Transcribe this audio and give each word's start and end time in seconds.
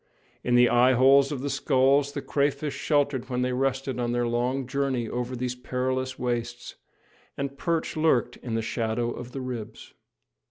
In 0.43 0.55
the 0.55 0.67
eyeholes 0.67 1.31
of 1.31 1.41
the 1.41 1.49
skulls 1.51 2.13
the 2.13 2.23
crayfish 2.23 2.73
sheltered 2.73 3.29
when 3.29 3.43
they 3.43 3.53
rested 3.53 3.99
on 3.99 4.13
their 4.13 4.27
long 4.27 4.65
journey 4.65 5.07
over 5.07 5.35
these 5.35 5.53
perilous 5.53 6.17
wastes, 6.17 6.73
and 7.37 7.55
perch 7.55 7.95
lurked 7.95 8.35
in 8.37 8.55
the 8.55 8.63
shadow 8.63 9.11
of 9.11 9.31
the 9.31 9.41
ribs. 9.41 9.93